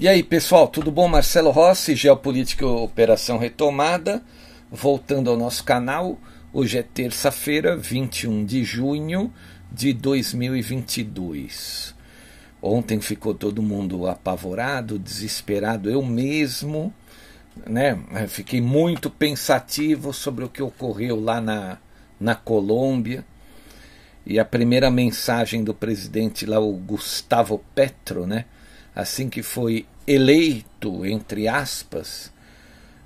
[0.00, 1.06] E aí, pessoal, tudo bom?
[1.06, 4.22] Marcelo Rossi, Geopolítica Operação Retomada.
[4.70, 6.18] Voltando ao nosso canal,
[6.54, 9.30] hoje é terça-feira, 21 de junho
[9.70, 11.94] de 2022.
[12.62, 16.94] Ontem ficou todo mundo apavorado, desesperado, eu mesmo,
[17.66, 17.98] né?
[18.26, 21.76] Fiquei muito pensativo sobre o que ocorreu lá na,
[22.18, 23.22] na Colômbia.
[24.24, 28.46] E a primeira mensagem do presidente lá, o Gustavo Petro, né?
[28.94, 32.32] assim que foi eleito, entre aspas,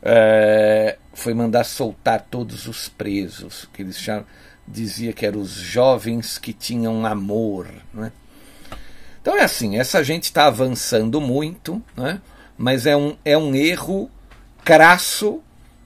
[0.02, 4.26] é, foi mandar soltar todos os presos, que eles chamam,
[4.66, 7.68] dizia que eram os jovens que tinham amor.
[7.92, 8.12] Né?
[9.20, 12.20] Então é assim, essa gente está avançando muito, né?
[12.56, 14.10] mas é um, é um erro
[14.64, 15.42] crasso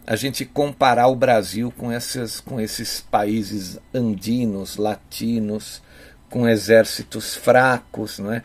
[0.06, 5.82] a gente comparar o Brasil com, essas, com esses países andinos, latinos,
[6.30, 8.42] com exércitos fracos, não é?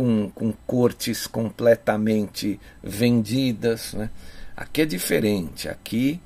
[0.00, 3.92] Com, com cortes completamente vendidas.
[3.92, 4.08] Né?
[4.56, 5.68] Aqui é diferente.
[5.68, 6.18] Aqui,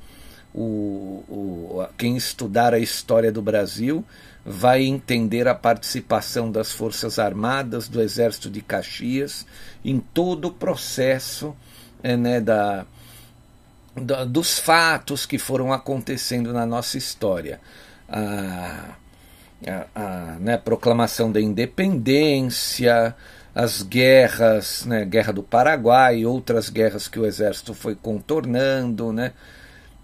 [0.54, 4.04] o, o, quem estudar a história do Brasil
[4.46, 9.44] vai entender a participação das Forças Armadas, do Exército de Caxias,
[9.84, 11.52] em todo o processo
[12.00, 12.86] é, né, da,
[13.96, 17.60] da, dos fatos que foram acontecendo na nossa história.
[18.08, 18.94] A,
[19.66, 23.16] a, a né, proclamação da independência,
[23.54, 29.32] as guerras, né, guerra do Paraguai, outras guerras que o exército foi contornando, né?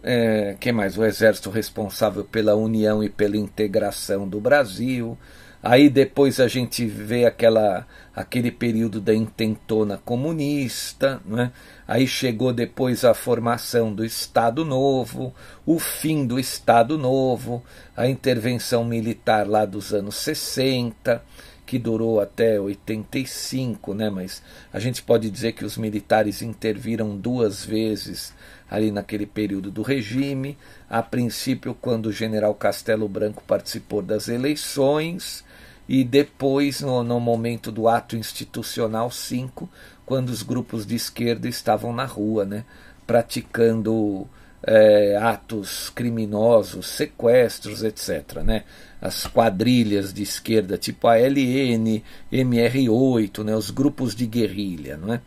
[0.03, 0.97] É, que mais?
[0.97, 5.19] O exército responsável pela união e pela integração do Brasil.
[5.63, 11.53] Aí depois a gente vê aquela, aquele período da intentona comunista, né?
[11.87, 15.35] aí chegou depois a formação do Estado Novo,
[15.67, 17.63] o fim do Estado Novo,
[17.95, 21.23] a intervenção militar lá dos anos 60,
[21.71, 24.11] que durou até 85, né?
[24.11, 24.43] mas
[24.73, 28.35] a gente pode dizer que os militares interviram duas vezes
[28.69, 30.59] ali naquele período do regime.
[30.89, 35.45] A princípio, quando o general Castelo Branco participou das eleições,
[35.89, 39.71] e depois, no, no momento do ato institucional 5,
[40.05, 42.65] quando os grupos de esquerda estavam na rua, né?
[43.07, 44.27] praticando
[44.63, 48.43] é, atos criminosos, sequestros, etc.
[48.45, 48.65] Né?
[49.01, 52.03] As quadrilhas de esquerda, tipo a LN,
[52.33, 53.57] MR8, né?
[53.57, 54.99] os grupos de guerrilha.
[55.09, 55.21] É?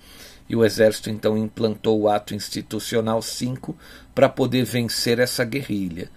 [0.49, 3.75] E o Exército então implantou o Ato Institucional 5
[4.13, 6.09] para poder vencer essa guerrilha.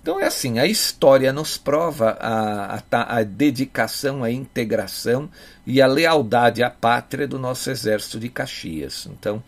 [0.00, 5.28] Então é assim, a história nos prova a, a, a, dedicação, a integração
[5.66, 9.06] e a lealdade à pátria do nosso exército de Caxias.
[9.06, 9.42] Então,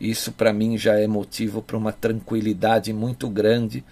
[0.00, 3.84] isso para mim já é motivo para uma tranquilidade muito grande.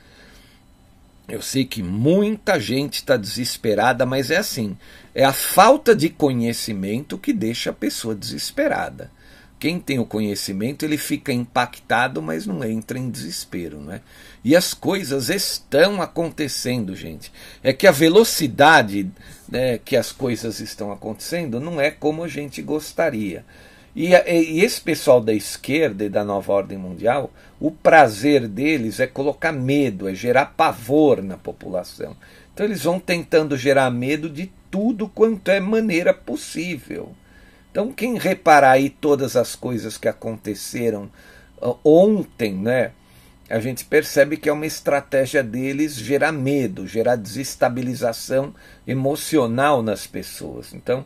[1.27, 4.77] Eu sei que muita gente está desesperada, mas é assim:
[5.15, 9.11] é a falta de conhecimento que deixa a pessoa desesperada.
[9.59, 14.03] Quem tem o conhecimento, ele fica impactado, mas não entra em desespero, não é?
[14.45, 17.33] E as coisas estão acontecendo, gente.
[17.63, 19.11] É que a velocidade
[19.49, 23.45] né, que as coisas estão acontecendo não é como a gente gostaria.
[23.95, 29.07] E, e, esse pessoal da esquerda e da nova ordem mundial, o prazer deles é
[29.07, 32.17] colocar medo, é gerar pavor na população.
[32.53, 37.13] Então eles vão tentando gerar medo de tudo quanto é maneira possível.
[37.71, 41.09] Então quem reparar aí todas as coisas que aconteceram
[41.85, 42.93] ontem, né?
[43.49, 48.55] a gente percebe que é uma estratégia deles gerar medo, gerar desestabilização
[48.87, 50.73] emocional nas pessoas.
[50.73, 51.05] Então,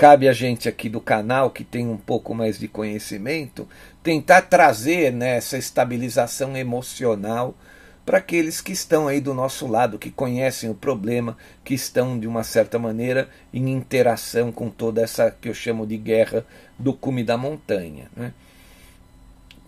[0.00, 3.68] cabe a gente aqui do canal, que tem um pouco mais de conhecimento,
[4.02, 7.54] tentar trazer né, essa estabilização emocional
[8.06, 12.26] para aqueles que estão aí do nosso lado, que conhecem o problema, que estão de
[12.26, 16.46] uma certa maneira em interação com toda essa que eu chamo de guerra
[16.78, 18.10] do cume da montanha.
[18.16, 18.32] Né?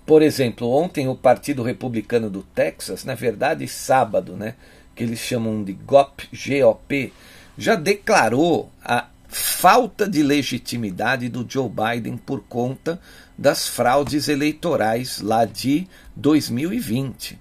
[0.06, 4.54] Por exemplo, ontem o Partido Republicano do Texas, na verdade sábado, né,
[4.94, 7.12] que eles chamam de GOP, GOP,
[7.58, 13.00] já declarou a falta de legitimidade do Joe Biden por conta
[13.36, 17.40] das fraudes eleitorais lá de 2020.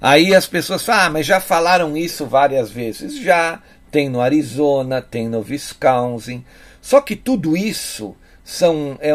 [0.00, 3.20] Aí as pessoas falam, ah, mas já falaram isso várias vezes.
[3.20, 6.42] Já, tem no Arizona, tem no Wisconsin.
[6.80, 9.12] Só que tudo isso são, é,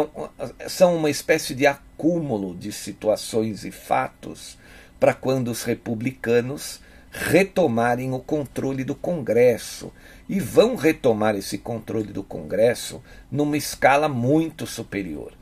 [0.68, 4.58] são uma espécie de acúmulo de situações e fatos
[5.00, 6.82] para quando os republicanos
[7.12, 9.92] retomarem o controle do Congresso.
[10.32, 15.34] E vão retomar esse controle do Congresso numa escala muito superior.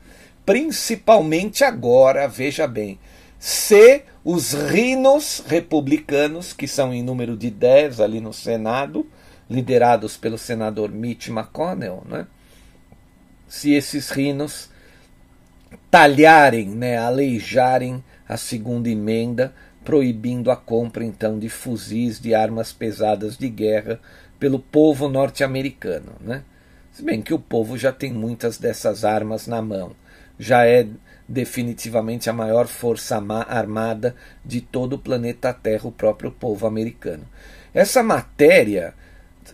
[0.44, 2.98] Principalmente agora, veja bem,
[3.38, 9.06] se os rinos republicanos, que são em número de 10 ali no Senado,
[9.48, 12.26] liderados pelo senador Mitch McConnell, né?
[13.48, 14.70] se esses rinos
[15.90, 19.52] talharem, né, aleijarem a segunda emenda,
[19.84, 24.00] proibindo a compra então de fuzis de armas pesadas de guerra
[24.40, 26.12] pelo povo norte-americano.
[26.20, 26.42] Né?
[26.90, 29.92] Se bem que o povo já tem muitas dessas armas na mão,
[30.38, 30.88] já é
[31.28, 37.24] definitivamente a maior força armada de todo o planeta Terra, o próprio povo americano.
[37.72, 38.94] Essa matéria,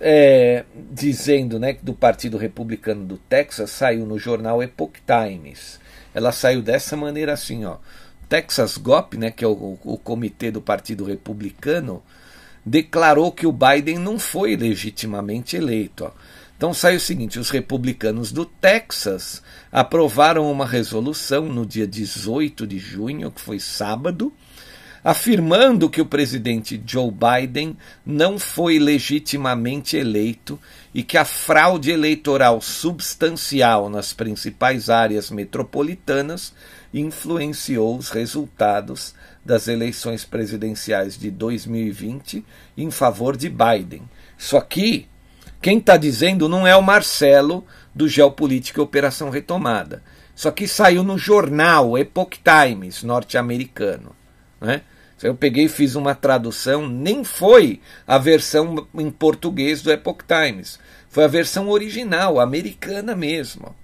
[0.01, 5.79] é, dizendo né, do Partido Republicano do Texas, saiu no jornal Epoch Times.
[6.15, 7.77] Ela saiu dessa maneira assim, ó.
[8.27, 12.03] Texas GOP, né, que é o, o comitê do Partido Republicano,
[12.67, 16.05] declarou que o Biden não foi legitimamente eleito.
[16.07, 16.11] Ó.
[16.57, 19.41] Então sai o seguinte: os republicanos do Texas
[19.71, 24.33] aprovaram uma resolução no dia 18 de junho, que foi sábado,
[25.05, 30.59] afirmando que o presidente Joe Biden não foi legitimamente eleito
[30.93, 36.53] e que a fraude eleitoral substancial nas principais áreas metropolitanas
[36.93, 39.15] influenciou os resultados
[39.47, 42.45] das eleições presidenciais de 2020
[42.77, 44.03] em favor de Biden.
[44.37, 45.09] Isso aqui
[45.63, 47.65] quem está dizendo não é o Marcelo
[47.95, 50.03] do Geopolítica e Operação Retomada.
[50.35, 54.15] Isso aqui saiu no jornal Epoch Times norte-americano.
[54.61, 54.83] Né?
[55.23, 60.79] Eu peguei e fiz uma tradução, nem foi a versão em português do Epoch Times,
[61.09, 63.75] foi a versão original, americana mesmo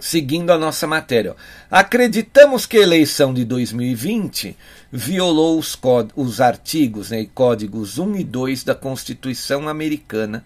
[0.00, 1.34] seguindo a nossa matéria.
[1.70, 4.56] Acreditamos que a eleição de 2020
[4.90, 5.78] violou os,
[6.14, 10.44] os artigos né, e códigos 1 e 2 da Constituição Americana,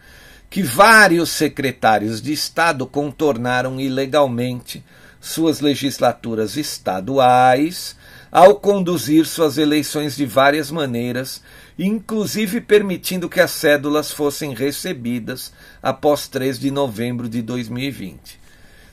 [0.50, 4.84] que vários secretários de Estado contornaram ilegalmente
[5.20, 7.96] suas legislaturas estaduais
[8.30, 11.42] ao conduzir suas eleições de várias maneiras,
[11.78, 18.41] inclusive permitindo que as cédulas fossem recebidas após 3 de novembro de 2020.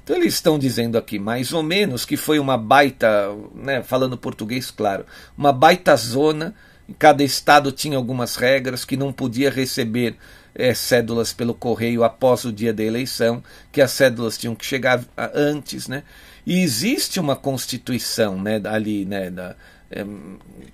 [0.10, 4.72] Então eles estão dizendo aqui, mais ou menos, que foi uma baita, né, falando português
[4.72, 5.06] claro,
[5.38, 6.56] uma baita zona.
[6.98, 10.18] Cada estado tinha algumas regras que não podia receber
[10.56, 15.06] é, cédulas pelo correio após o dia da eleição, que as cédulas tinham que chegar
[15.32, 16.02] antes, né?
[16.44, 19.56] E existe uma constituição, né, ali, né, da,
[19.92, 20.04] é,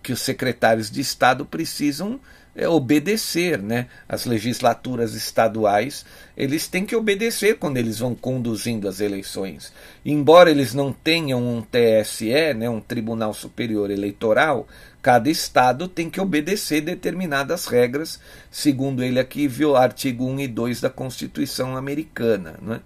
[0.01, 2.22] que os secretários de Estado precisam
[2.55, 3.88] é, obedecer, né?
[4.07, 6.05] As legislaturas estaduais,
[6.38, 9.74] eles têm que obedecer quando eles vão conduzindo as eleições.
[10.05, 14.67] Embora eles não tenham um TSE, né, um Tribunal Superior Eleitoral,
[15.01, 18.19] cada estado tem que obedecer determinadas regras,
[18.50, 22.79] segundo ele aqui, viu artigo 1 e 2 da Constituição Americana, né?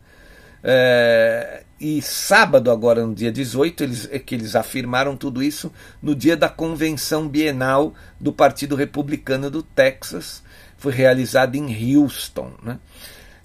[0.62, 5.72] É, e sábado, agora no dia 18, eles, é que eles afirmaram tudo isso
[6.02, 10.44] no dia da convenção bienal do Partido Republicano do Texas,
[10.78, 12.52] foi realizada em Houston.
[12.62, 12.80] Né?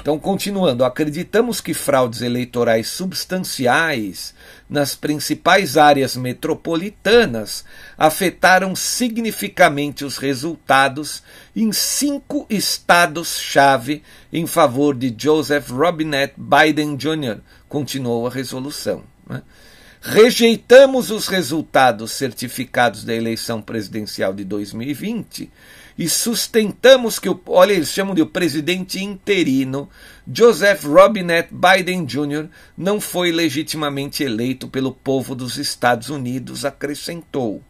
[0.04, 4.34] Então, continuando, acreditamos que fraudes eleitorais substanciais
[4.68, 7.64] nas principais áreas metropolitanas
[7.96, 11.22] afetaram significativamente os resultados
[11.56, 17.38] em cinco estados-chave em favor de Joseph Robinette Biden Jr.,
[17.74, 19.02] continuou a resolução.
[19.28, 19.42] Né?
[20.00, 25.50] Rejeitamos os resultados certificados da eleição presidencial de 2020
[25.98, 29.88] e sustentamos que o, olha, eles chamam de o presidente interino,
[30.32, 32.46] Joseph Robinette Biden Jr.,
[32.78, 37.60] não foi legitimamente eleito pelo povo dos Estados Unidos, acrescentou.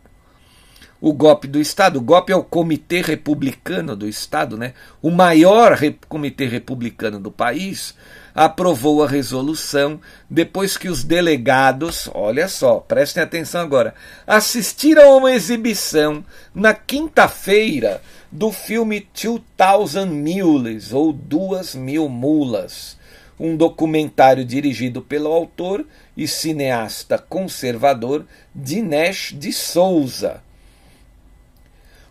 [1.00, 1.99] o golpe do Estado.
[1.99, 4.75] O golpe é o Comitê Republicano do Estado, né?
[5.00, 7.94] o maior comitê republicano do país,
[8.35, 13.95] aprovou a resolução depois que os delegados, olha só, prestem atenção agora,
[14.26, 22.97] assistiram a uma exibição na quinta-feira do filme 2000 Mules, ou Duas Mil Mulas,
[23.38, 25.87] um documentário dirigido pelo autor
[26.17, 30.43] e cineasta conservador Dinesh de Souza.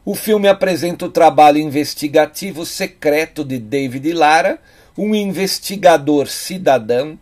[0.06, 4.60] O filme apresenta o trabalho investigativo secreto de David Lara,
[4.98, 7.18] um investigador cidadão,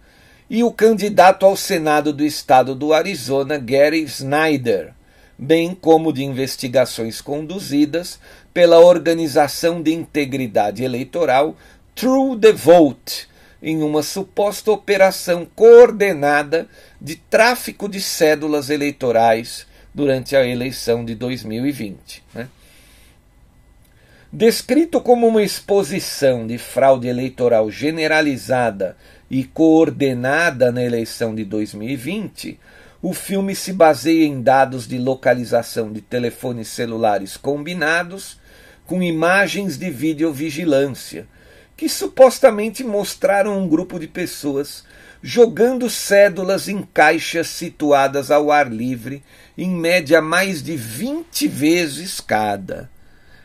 [0.49, 4.93] e o candidato ao Senado do estado do Arizona, Gary Snyder,
[5.37, 8.19] bem como de investigações conduzidas
[8.53, 11.55] pela Organização de Integridade Eleitoral
[11.95, 13.29] True the Vote,
[13.63, 16.67] em uma suposta operação coordenada
[16.99, 22.23] de tráfico de cédulas eleitorais durante a eleição de 2020.
[22.33, 22.49] Né?
[24.33, 28.95] Descrito como uma exposição de fraude eleitoral generalizada
[29.29, 32.57] e coordenada na eleição de 2020,
[33.01, 38.39] o filme se baseia em dados de localização de telefones celulares combinados
[38.85, 41.27] com imagens de videovigilância
[41.75, 44.85] que supostamente mostraram um grupo de pessoas
[45.21, 49.23] jogando cédulas em caixas situadas ao ar livre,
[49.57, 52.89] em média mais de 20 vezes cada.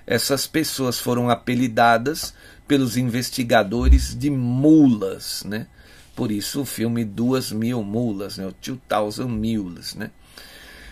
[0.06, 2.32] Essas pessoas foram apelidadas
[2.68, 5.66] pelos investigadores de mulas, né?
[6.14, 8.46] Por isso o filme Duas Mil Mulas, né?
[8.46, 10.10] o Two Thousand Mules, né?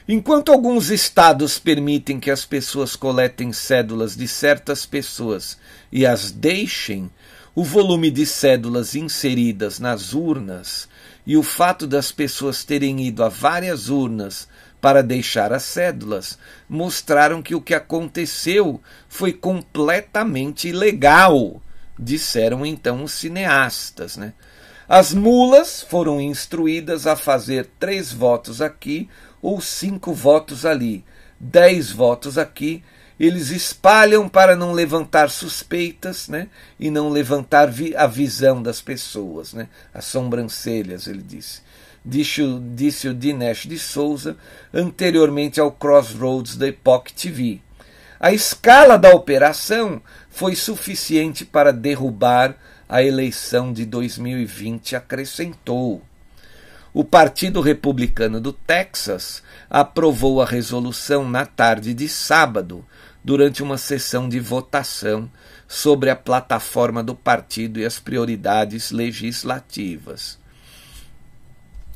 [0.07, 5.57] Enquanto alguns estados permitem que as pessoas coletem cédulas de certas pessoas
[5.91, 7.11] e as deixem,
[7.55, 10.89] o volume de cédulas inseridas nas urnas
[11.27, 14.47] e o fato das pessoas terem ido a várias urnas
[14.85, 16.39] para deixar as cédulas
[16.69, 21.63] mostraram que o que aconteceu foi completamente ilegal,
[21.99, 24.19] disseram então os cineastas.
[24.19, 24.35] Né?
[24.87, 29.09] As mulas foram instruídas a fazer três votos aqui
[29.41, 31.03] ou cinco votos ali,
[31.41, 32.85] dez votos aqui
[33.19, 36.49] eles espalham para não levantar suspeitas né,
[36.79, 41.63] e não levantar vi a visão das pessoas, né, as sobrancelhas, ele disse.
[42.05, 42.43] Disse,
[43.09, 44.37] o Dinesh de Souza
[44.73, 47.61] anteriormente ao Crossroads da Epoch TV.
[48.21, 52.57] A escala da operação foi suficiente para derrubar
[52.89, 56.03] a eleição de 2020, acrescentou.
[56.93, 62.85] O Partido Republicano do Texas aprovou a resolução na tarde de sábado,
[63.25, 65.31] durante uma sessão de votação
[65.67, 70.39] sobre a plataforma do partido e as prioridades legislativas.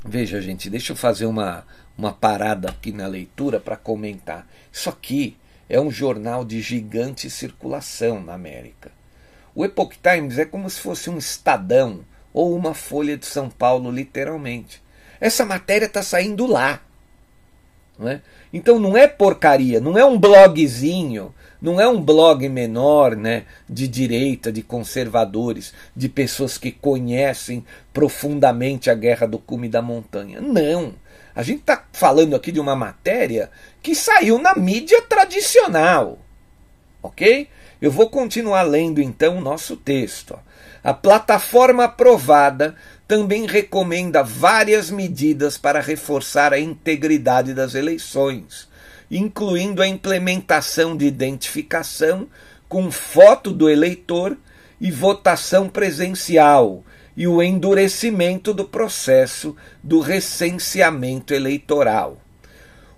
[0.08, 4.48] Veja, gente, deixa eu fazer uma, uma parada aqui na leitura para comentar.
[4.72, 5.36] Isso aqui
[5.68, 8.90] é um jornal de gigante circulação na América.
[9.54, 12.00] O Epoch Times é como se fosse um Estadão
[12.32, 14.82] ou uma Folha de São Paulo, literalmente.
[15.20, 16.80] Essa matéria está saindo lá.
[17.98, 18.22] Não é?
[18.50, 23.88] Então não é porcaria, não é um blogzinho, não é um blog menor né, de
[23.88, 30.40] direita, de conservadores, de pessoas que conhecem profundamente a guerra do cume da montanha.
[30.40, 30.94] Não.
[31.34, 33.50] A gente está falando aqui de uma matéria
[33.82, 36.18] que saiu na mídia tradicional.
[37.02, 37.48] Ok?
[37.80, 40.38] Eu vou continuar lendo então o nosso texto.
[40.82, 42.74] A plataforma aprovada
[43.06, 48.68] também recomenda várias medidas para reforçar a integridade das eleições,
[49.10, 52.26] incluindo a implementação de identificação
[52.68, 54.36] com foto do eleitor
[54.80, 56.84] e votação presencial,
[57.16, 62.18] e o endurecimento do processo do recenseamento eleitoral.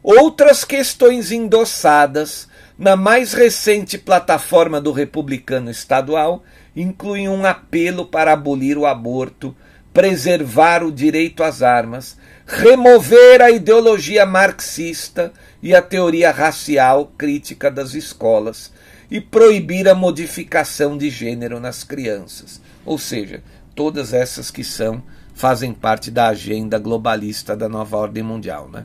[0.02, 2.47] Outras questões endossadas
[2.79, 6.45] na mais recente plataforma do Republicano Estadual
[6.76, 9.57] incluem um apelo para abolir o aborto
[9.93, 17.95] preservar o direito às armas, remover a ideologia marxista e a teoria racial crítica das
[17.95, 18.73] escolas
[19.11, 22.61] e proibir a modificação de gênero nas crianças.
[22.85, 23.43] Ou seja,
[23.75, 25.02] todas essas que são
[25.35, 28.85] fazem parte da agenda globalista da nova ordem mundial, né?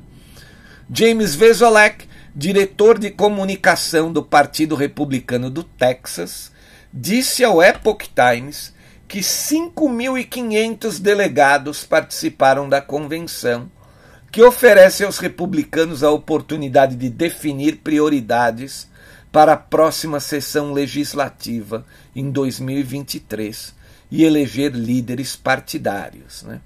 [0.91, 6.51] James Vesolek, diretor de comunicação do Partido Republicano do Texas,
[6.93, 8.73] disse ao Epoch Times
[9.07, 13.69] que 5.500 delegados participaram da convenção,
[14.35, 18.85] que oferece aos republicanos a oportunidade de definir prioridades
[19.31, 23.73] para a próxima sessão legislativa em 2023
[24.11, 26.43] e eleger líderes partidários.
[26.43, 26.59] Né?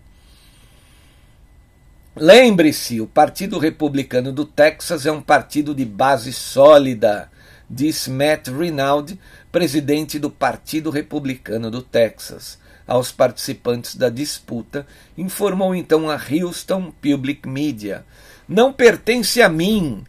[2.15, 7.29] Lembre-se, o Partido Republicano do Texas é um partido de base sólida,
[7.69, 9.19] disse Matt Rinaldi,
[9.51, 12.57] presidente do Partido Republicano do Texas.
[12.89, 18.03] Aos participantes da disputa, informou então a Houston Public Media.
[18.47, 20.03] Não pertence a mim,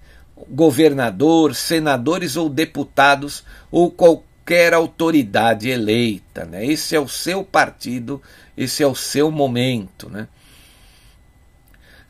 [0.49, 6.47] governador, senadores ou deputados ou qualquer autoridade eleita.
[6.47, 6.65] Né?
[6.65, 8.23] Esse é o seu partido,
[8.57, 10.09] esse é o seu momento.
[10.09, 10.27] Né?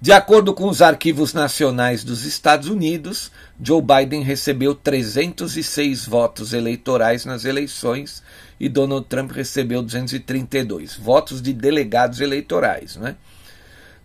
[0.01, 7.25] De acordo com os arquivos nacionais dos Estados Unidos, Joe Biden recebeu 306 votos eleitorais
[7.25, 8.23] nas eleições
[8.61, 12.97] e Donald Trump recebeu 232 votos de delegados eleitorais.
[12.97, 13.17] Né?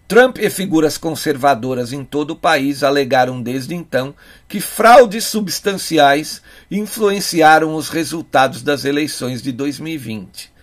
[0.08, 4.16] Trump e figuras conservadoras em todo o país alegaram desde então
[4.48, 10.56] que fraudes substanciais influenciaram os resultados das eleições de 2020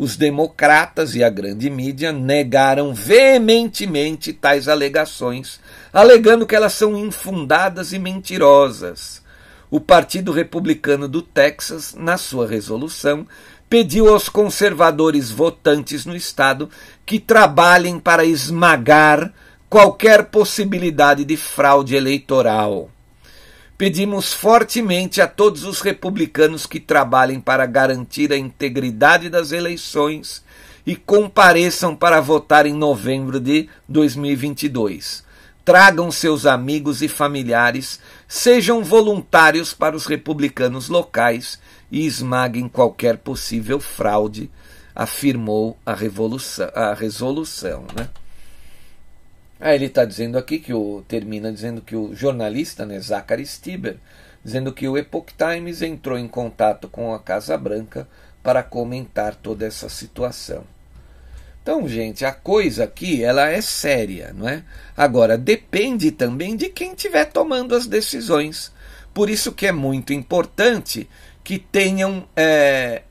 [0.00, 5.60] os democratas e a grande mídia negaram veementemente tais alegações,
[5.92, 9.19] alegando que elas são infundadas e mentirosas.
[9.70, 13.24] O Partido Republicano do Texas, na sua resolução,
[13.68, 16.68] pediu aos conservadores votantes no estado
[17.06, 19.32] que trabalhem para esmagar
[19.68, 22.90] qualquer possibilidade de fraude eleitoral.
[23.78, 30.44] Pedimos fortemente a todos os republicanos que trabalhem para garantir a integridade das eleições
[30.84, 35.29] e compareçam para votar em novembro de 2022.
[35.64, 43.78] Tragam seus amigos e familiares, sejam voluntários para os republicanos locais e esmaguem qualquer possível
[43.78, 44.50] fraude,
[44.94, 45.92] afirmou a,
[46.74, 47.84] a resolução.
[47.94, 48.08] Né?
[49.60, 53.98] Aí ele está dizendo aqui que o termina dizendo que o jornalista, né, Zachary Stieber,
[54.42, 58.08] dizendo que o Epoch Times entrou em contato com a Casa Branca
[58.42, 60.64] para comentar toda essa situação.
[61.62, 64.64] Então, gente, a coisa aqui ela é séria, não é?
[64.96, 68.72] Agora depende também de quem estiver tomando as decisões.
[69.12, 71.08] Por isso que é muito importante
[71.44, 73.02] que tenham é,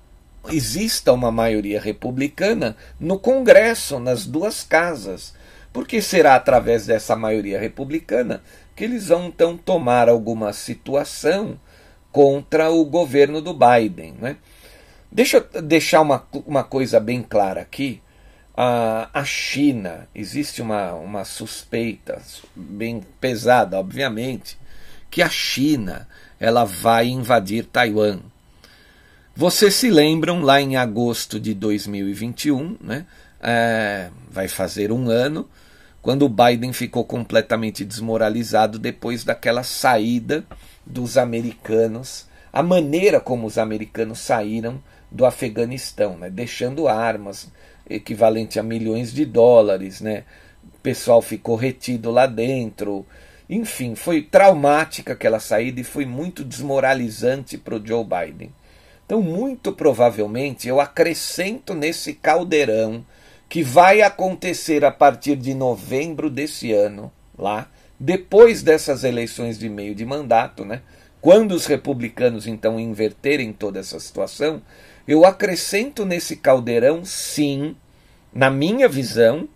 [0.50, 5.34] exista uma maioria republicana no Congresso, nas duas casas
[5.72, 8.42] porque será através dessa maioria republicana
[8.76, 11.60] que eles vão então tomar alguma situação
[12.12, 14.16] contra o governo do Biden.
[14.20, 14.38] Né?
[15.12, 18.02] Deixa eu deixar uma, uma coisa bem clara aqui.
[18.62, 22.22] A, China, existe uma, uma suspeita
[22.54, 24.60] bem pesada, obviamente,
[25.10, 26.06] que a China
[26.38, 28.20] ela vai invadir Taiwan.
[29.34, 33.06] Vocês se lembram lá em agosto de 2021, né?
[33.40, 35.50] É, vai fazer um ano,
[36.02, 40.44] quando o Biden ficou completamente desmoralizado depois daquela saída
[40.86, 47.48] dos americanos, a maneira como os americanos saíram do Afeganistão, né, deixando armas
[47.90, 50.24] equivalente a milhões de dólares, né?
[50.76, 53.06] O pessoal ficou retido lá dentro.
[53.50, 58.54] Enfim, foi traumática aquela saída e foi muito desmoralizante para o Joe Biden.
[59.06, 63.04] Então, muito provavelmente, eu acrescento nesse caldeirão
[63.50, 67.68] que vai acontecer a partir de novembro desse ano, lá,
[68.00, 70.84] depois dessas eleições de meio de mandato, né?
[71.20, 74.62] Quando os republicanos então inverterem toda essa situação,
[75.10, 77.76] eu acrescento nesse caldeirão, sim,
[78.32, 79.50] na minha visão,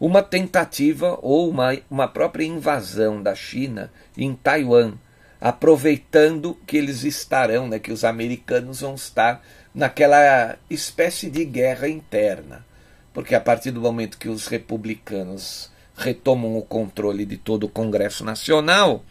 [0.00, 4.94] uma tentativa ou uma, uma própria invasão da China em Taiwan,
[5.38, 12.64] aproveitando que eles estarão, né, que os americanos vão estar naquela espécie de guerra interna.
[13.12, 18.24] Porque a partir do momento que os republicanos retomam o controle de todo o Congresso
[18.24, 19.04] Nacional,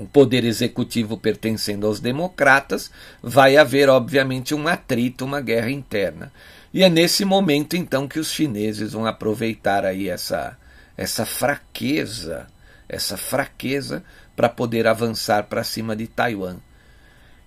[0.00, 2.90] o poder executivo pertencendo aos democratas,
[3.22, 6.32] vai haver, obviamente, um atrito, uma guerra interna.
[6.72, 10.56] E é nesse momento, então, que os chineses vão aproveitar aí essa,
[10.96, 12.46] essa fraqueza,
[12.88, 14.02] essa fraqueza
[14.34, 16.56] para poder avançar para cima de Taiwan.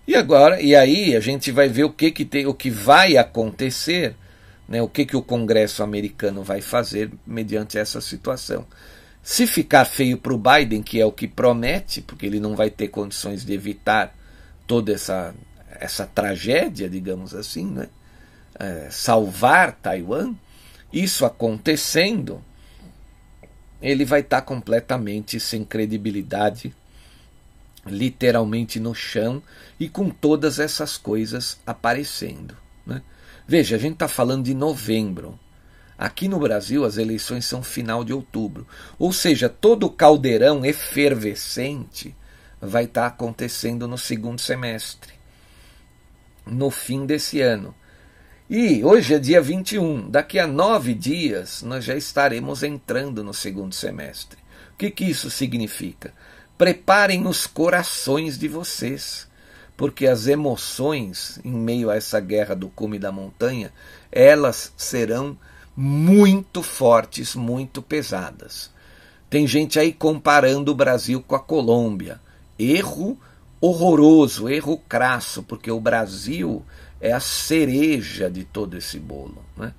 [0.08, 3.18] E agora, e aí a gente vai ver o que, que tem, o que vai
[3.18, 4.16] acontecer
[4.68, 8.66] né, o que, que o Congresso americano vai fazer mediante essa situação.
[9.24, 12.70] Se ficar feio para o Biden, que é o que promete, porque ele não vai
[12.70, 14.14] ter condições de evitar
[14.68, 15.34] toda essa,
[15.80, 17.88] essa tragédia, digamos assim, né?
[18.60, 20.36] É, salvar Taiwan,
[20.92, 22.44] isso acontecendo,
[23.82, 26.76] ele vai estar tá completamente sem credibilidade,
[27.86, 29.42] literalmente no chão
[29.80, 32.56] e com todas essas coisas aparecendo.
[32.86, 33.02] Né?
[33.48, 35.40] Veja, a gente está falando de novembro.
[35.98, 38.68] Aqui no Brasil, as eleições são final de outubro.
[38.98, 42.16] Ou seja, todo o caldeirão efervescente
[42.62, 45.14] vai estar tá acontecendo no segundo semestre,
[46.46, 47.76] no fim desse ano.
[48.50, 53.74] E hoje é dia 21, daqui a nove dias nós já estaremos entrando no segundo
[53.74, 54.38] semestre.
[54.74, 56.14] O que, que isso significa?
[56.58, 59.28] Preparem os corações de vocês,
[59.76, 63.74] porque as emoções, em meio a essa guerra do cume da montanha,
[64.12, 65.38] elas serão
[65.76, 68.72] muito fortes, muito pesadas.
[69.30, 72.22] Tem gente aí comparando o Brasil com a Colômbia.
[72.58, 73.18] Erro
[73.60, 76.64] horroroso, erro crasso, porque o Brasil
[77.00, 79.44] é a cereja de todo esse bolo.
[79.56, 79.74] Né?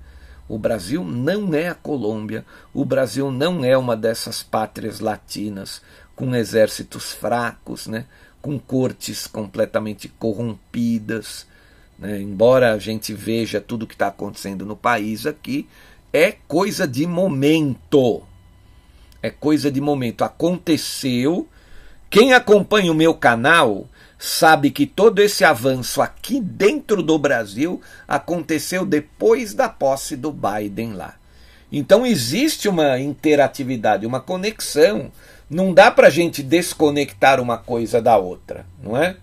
[0.49, 5.83] O Brasil não é a Colômbia, o Brasil não é uma dessas pátrias latinas
[6.15, 8.07] com exércitos fracos, né?
[8.41, 11.47] com cortes completamente corrompidas,
[11.97, 12.21] né?
[12.21, 15.67] Embora a gente veja tudo o que está acontecendo no país aqui,
[16.11, 18.23] é coisa de momento.
[19.21, 20.23] É coisa de momento.
[20.23, 21.47] Aconteceu.
[22.09, 28.85] Quem acompanha o meu canal sabe que todo esse avanço aqui dentro do Brasil aconteceu
[28.85, 31.15] depois da posse do Biden lá.
[31.71, 35.11] Então existe uma interatividade, uma conexão.
[35.49, 39.17] Não dá para a gente desconectar uma coisa da outra, não é?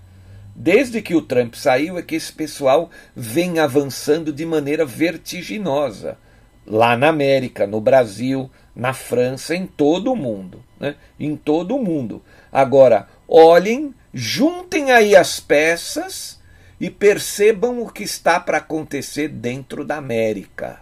[0.54, 6.18] Desde que o Trump saiu, é que esse pessoal vem avançando de maneira vertiginosa.
[6.66, 10.62] Lá na América, no Brasil, na França, em todo o mundo.
[10.78, 10.94] Né?
[11.18, 12.22] Em todo o mundo.
[12.52, 16.40] Agora, olhem, juntem aí as peças
[16.78, 20.80] e percebam o que está para acontecer dentro da América.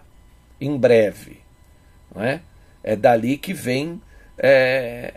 [0.59, 1.39] Em breve.
[2.13, 2.41] Não é?
[2.83, 4.01] é dali que vem
[4.37, 5.13] é,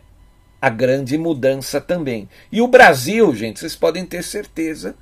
[0.65, 2.27] a grande mudança também.
[2.51, 4.97] E o Brasil, gente, vocês podem ter certeza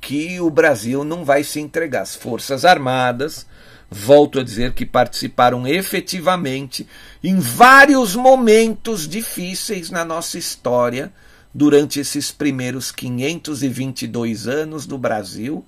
[0.00, 2.02] que o Brasil não vai se entregar.
[2.02, 3.46] As Forças Armadas,
[3.88, 6.84] volto a dizer que participaram efetivamente
[7.22, 11.12] em vários momentos difíceis na nossa história
[11.54, 15.64] durante esses primeiros 522 anos do Brasil,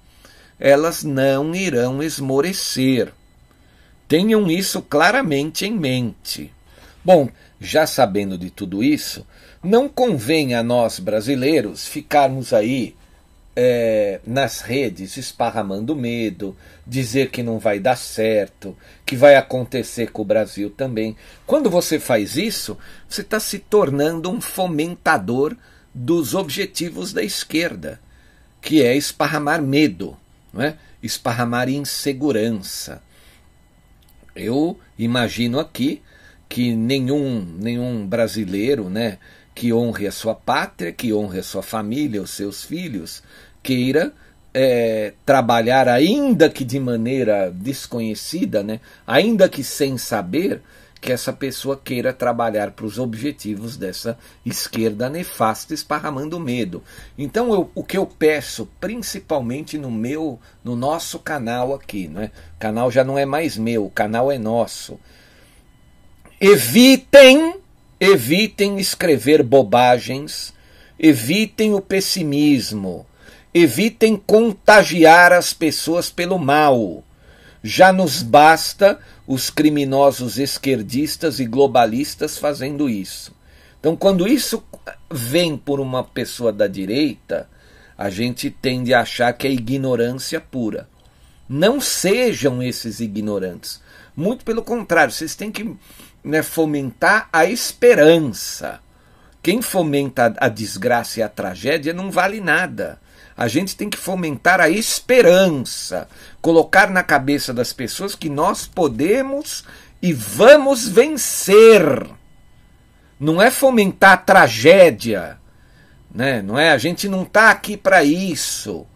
[0.59, 3.13] elas não irão esmorecer.
[4.09, 6.53] Tenham isso claramente em mente.
[7.05, 9.27] Bom, já sabendo de tudo isso,
[9.63, 12.97] não convém a nós brasileiros ficarmos aí
[13.55, 20.23] é, nas redes esparramando medo, dizer que não vai dar certo, que vai acontecer com
[20.23, 21.15] o Brasil também.
[21.47, 25.55] Quando você faz isso, você está se tornando um fomentador
[25.93, 28.01] dos objetivos da esquerda,
[28.63, 30.17] que é esparramar medo,
[30.53, 30.77] não é?
[31.03, 33.03] esparramar insegurança.
[34.35, 36.03] Eu imagino aqui
[36.51, 39.19] que nenhum, nenhum brasileiro né,
[39.55, 43.23] que honre a sua pátria, que honre a sua família, os seus filhos,
[43.63, 44.13] queira
[44.53, 50.61] é, trabalhar, ainda que de maneira desconhecida, né, ainda que sem saber,
[51.01, 56.83] que essa pessoa queira trabalhar para os objetivos dessa esquerda nefasta, esparramando medo.
[57.17, 62.33] Então, eu, o que eu peço, principalmente no meu, no nosso canal aqui, né?
[62.57, 64.99] o canal já não é mais meu, o canal é nosso.
[66.43, 67.57] Evitem,
[68.01, 70.55] evitem escrever bobagens,
[70.99, 73.05] evitem o pessimismo,
[73.53, 77.05] evitem contagiar as pessoas pelo mal.
[77.63, 83.37] Já nos basta os criminosos esquerdistas e globalistas fazendo isso.
[83.79, 84.65] Então, quando isso
[85.13, 87.51] vem por uma pessoa da direita,
[87.99, 90.89] a gente tende a achar que é ignorância pura.
[91.47, 93.83] Não sejam esses ignorantes.
[94.17, 95.77] Muito pelo contrário, vocês têm que
[96.23, 98.81] né, fomentar a esperança.
[99.43, 103.01] Quem fomenta a desgraça e a tragédia não vale nada.
[103.37, 106.07] A gente tem que fomentar a esperança,
[106.43, 109.65] colocar na cabeça das pessoas que nós podemos
[110.03, 112.07] e vamos vencer.
[113.19, 115.39] Não é fomentar a tragédia,
[116.15, 116.43] né?
[116.43, 118.87] Não é, a gente não está aqui para isso.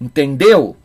[0.00, 0.76] Entendeu?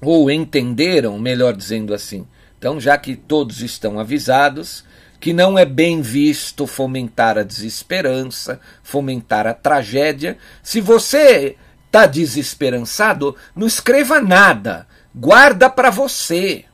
[0.00, 2.26] Ou entenderam, melhor dizendo assim.
[2.58, 4.84] Então, já que todos estão avisados
[5.18, 13.34] que não é bem visto fomentar a desesperança, fomentar a tragédia, se você está desesperançado,
[13.54, 16.64] não escreva nada, guarda para você.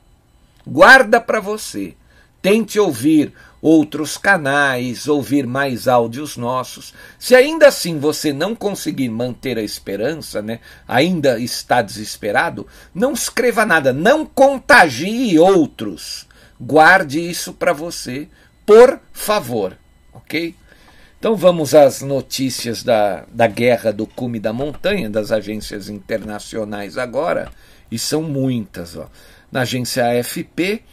[0.65, 1.95] Guarda para você.
[2.41, 6.93] Tente ouvir outros canais, ouvir mais áudios nossos.
[7.17, 13.65] Se ainda assim você não conseguir manter a esperança, né, ainda está desesperado, não escreva
[13.65, 16.27] nada, não contagie outros.
[16.59, 18.27] Guarde isso para você,
[18.65, 19.77] por favor,
[20.13, 20.53] ok?
[21.17, 27.49] Então vamos às notícias da, da guerra do cume da montanha, das agências internacionais agora,
[27.89, 28.97] e são muitas.
[28.97, 29.09] Ó.
[29.49, 30.83] Na agência AFP,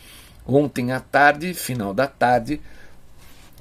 [0.47, 2.61] Ontem à tarde, final da tarde,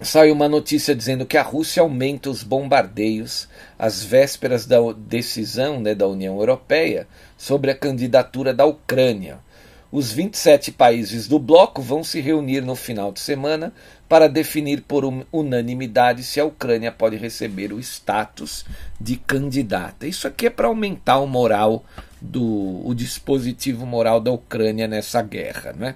[0.02, 5.94] saiu uma notícia dizendo que a Rússia aumenta os bombardeios às vésperas da decisão né,
[5.94, 9.40] da União Europeia sobre a candidatura da Ucrânia.
[9.92, 13.74] Os 27 países do bloco vão se reunir no final de semana
[14.08, 18.66] para definir por unanimidade se a Ucrânia pode receber o status
[19.02, 20.06] de candidata.
[20.06, 21.84] Isso aqui é para aumentar o moral
[22.22, 25.96] do o dispositivo moral da Ucrânia nessa guerra, né?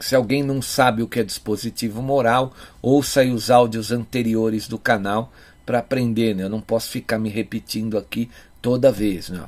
[0.00, 4.78] Se alguém não sabe o que é dispositivo moral, ouça aí os áudios anteriores do
[4.78, 5.30] canal
[5.66, 6.34] para aprender.
[6.34, 6.44] Né?
[6.44, 8.30] Eu não posso ficar me repetindo aqui
[8.62, 9.28] toda vez.
[9.28, 9.42] Né?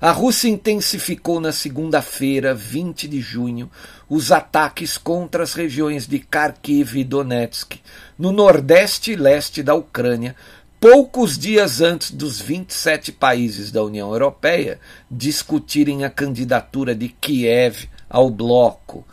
[0.00, 3.70] A Rússia intensificou na segunda-feira, 20 de junho,
[4.08, 7.80] os ataques contra as regiões de Kharkiv e Donetsk,
[8.18, 10.34] no nordeste e leste da Ucrânia,
[10.80, 18.28] poucos dias antes dos 27 países da União Europeia discutirem a candidatura de Kiev ao
[18.28, 19.06] bloco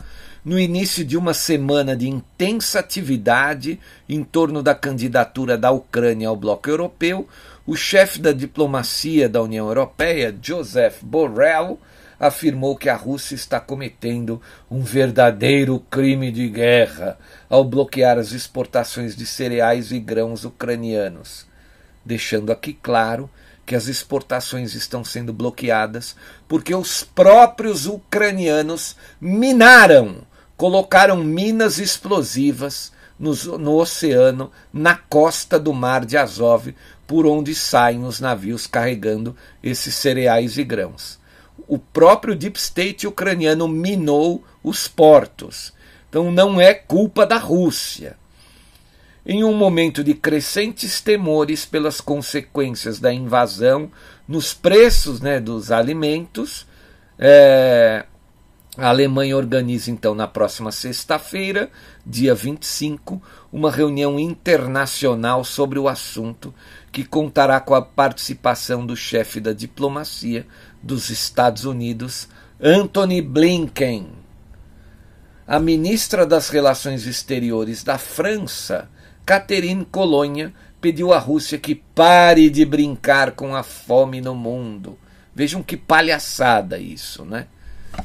[0.44, 6.36] no início de uma semana de intensa atividade em torno da candidatura da Ucrânia ao
[6.36, 7.28] bloco europeu,
[7.66, 11.78] o chefe da diplomacia da União Europeia, Joseph Borrell,
[12.18, 19.16] afirmou que a Rússia está cometendo um verdadeiro crime de guerra ao bloquear as exportações
[19.16, 21.46] de cereais e grãos ucranianos,
[22.04, 23.30] deixando aqui claro
[23.64, 26.16] que as exportações estão sendo bloqueadas
[26.48, 30.26] porque os próprios ucranianos minaram
[30.60, 36.74] colocaram minas explosivas no, no, oceano, na costa do mar de Azov,
[37.06, 41.18] por onde saem os navios carregando esses cereais e grãos.
[41.66, 45.72] O próprio Deep State ucraniano minou os portos.
[46.10, 48.18] Então não é culpa da Rússia.
[49.24, 53.90] Em um momento de crescentes temores pelas consequências da invasão
[54.28, 56.66] nos preços né, dos alimentos,
[57.18, 58.04] é,
[58.80, 61.70] a Alemanha organiza então na próxima sexta-feira,
[62.04, 66.54] dia 25, uma reunião internacional sobre o assunto
[66.90, 70.46] que contará com a participação do chefe da diplomacia
[70.82, 72.26] dos Estados Unidos,
[72.58, 74.12] Anthony Blinken.
[75.46, 78.88] A ministra das Relações Exteriores da França,
[79.26, 84.98] Catherine Colonha, pediu à Rússia que pare de brincar com a fome no mundo.
[85.34, 87.46] Vejam que palhaçada isso, né?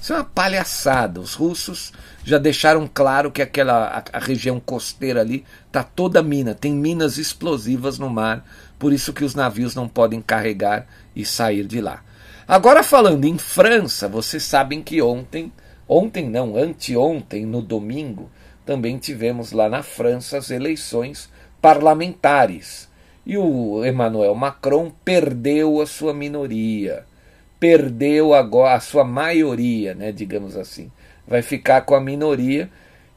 [0.01, 1.19] Isso é uma palhaçada.
[1.19, 1.93] Os russos
[2.23, 7.17] já deixaram claro que aquela a, a região costeira ali está toda mina, tem minas
[7.17, 8.45] explosivas no mar,
[8.79, 12.03] por isso que os navios não podem carregar e sair de lá.
[12.47, 15.51] Agora falando em França, vocês sabem que ontem,
[15.87, 18.29] ontem não, anteontem, no domingo,
[18.65, 21.29] também tivemos lá na França as eleições
[21.61, 22.89] parlamentares.
[23.25, 27.05] E o Emmanuel Macron perdeu a sua minoria
[27.65, 30.91] perdeu agora a sua maioria, né, digamos assim.
[31.27, 32.69] Vai ficar com a minoria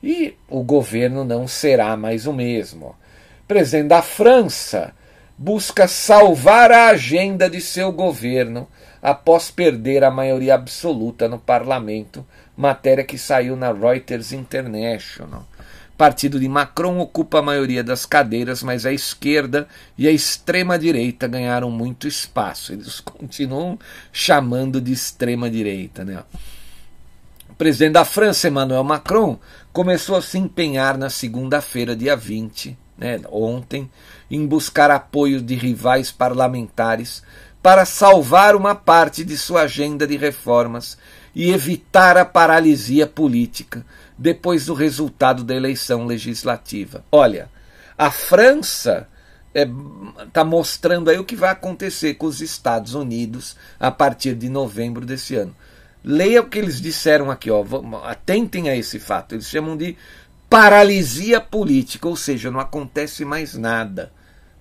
[0.03, 2.97] e o governo não será mais o mesmo.
[3.47, 4.95] Presidente da França
[5.37, 8.67] busca salvar a agenda de seu governo
[9.03, 15.45] após perder a maioria absoluta no parlamento, matéria que saiu na Reuters International
[15.99, 19.67] partido de Macron ocupa a maioria das cadeiras, mas a esquerda
[19.99, 22.73] e a extrema-direita ganharam muito espaço.
[22.73, 23.77] Eles continuam
[24.13, 26.05] chamando de extrema-direita.
[26.05, 26.23] Né?
[27.51, 29.41] O presidente da França, Emmanuel Macron,
[29.73, 33.91] começou a se empenhar na segunda-feira, dia 20, né, ontem,
[34.31, 37.25] em buscar apoio de rivais parlamentares
[37.61, 40.97] para salvar uma parte de sua agenda de reformas
[41.35, 43.85] e evitar a paralisia política
[44.19, 47.05] depois do resultado da eleição legislativa.
[47.13, 47.49] Olha,
[47.97, 49.09] a França
[49.55, 54.35] está é, tá mostrando aí o que vai acontecer com os Estados Unidos a partir
[54.35, 55.55] de novembro desse ano.
[56.05, 57.65] Leia o que eles disseram aqui, ó,
[58.05, 59.35] atentem a esse fato.
[59.35, 59.97] Eles chamam de
[60.49, 64.13] paralisia política, ou seja, não acontece mais nada.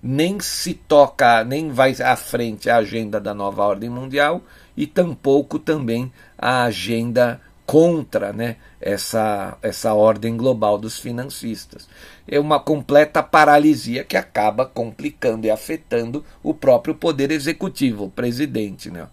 [0.02, 4.42] Nem se toca, nem vai à frente a agenda da nova ordem mundial
[4.76, 11.86] e tampouco também a agenda contra né, essa, essa ordem global dos financistas.
[12.26, 18.90] É uma completa paralisia que acaba complicando e afetando o próprio poder executivo, o presidente.
[18.90, 19.06] Né?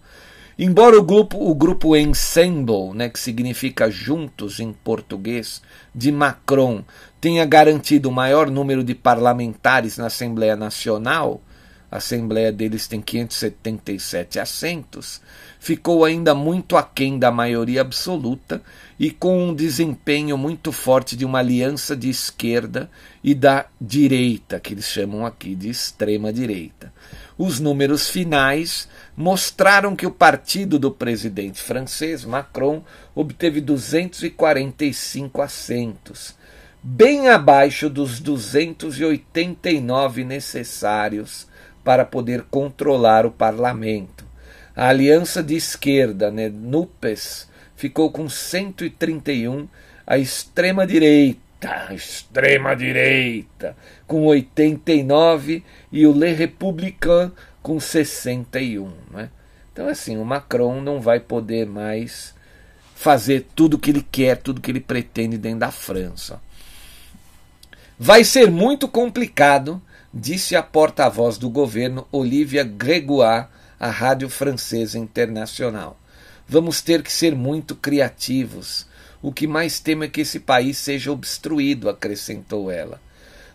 [0.58, 5.60] Embora o grupo, o grupo Ensemble, né, que significa juntos em português,
[5.94, 6.82] de Macron,
[7.20, 11.42] tenha garantido o maior número de parlamentares na Assembleia Nacional,
[11.90, 15.20] a Assembleia deles tem 577 assentos,
[15.60, 18.60] ficou ainda muito aquém da maioria absoluta
[18.98, 22.90] e com um desempenho muito forte de uma aliança de esquerda
[23.22, 26.92] e da direita, que eles chamam aqui de extrema direita.
[27.38, 32.82] Os números finais mostraram que o partido do presidente francês Macron
[33.14, 36.34] obteve 245 assentos,
[36.82, 41.46] bem abaixo dos 289 necessários
[41.86, 44.26] para poder controlar o parlamento.
[44.74, 49.68] A aliança de esquerda, né, NUPES, ficou com 131,
[50.04, 57.30] a extrema-direita, extrema-direita, com 89 e o Le Républicain
[57.62, 58.90] com 61.
[59.12, 59.30] Né?
[59.72, 62.34] Então, assim, o Macron não vai poder mais
[62.96, 66.42] fazer tudo o que ele quer, tudo que ele pretende dentro da França.
[67.96, 69.80] Vai ser muito complicado,
[70.18, 73.48] disse a porta-voz do governo Olivia Gregoire
[73.78, 76.00] à Rádio Francesa Internacional.
[76.48, 78.86] Vamos ter que ser muito criativos.
[79.20, 82.98] O que mais temo é que esse país seja obstruído, acrescentou ela.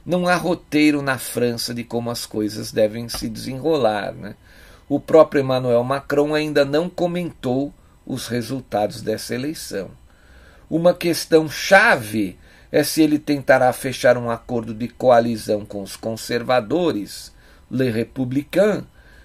[0.06, 4.14] Não há roteiro na França de como as coisas devem se desenrolar.
[4.14, 4.36] Né?
[4.88, 7.74] O próprio Emmanuel Macron ainda não comentou
[8.06, 9.90] os resultados dessa eleição.
[10.70, 12.38] Uma questão chave
[12.72, 17.34] é se ele tentará fechar um acordo de coalizão com os conservadores,
[17.70, 18.84] Les Républicains,